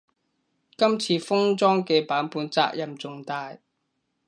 [0.75, 3.55] 今次封裝嘅版本責任重大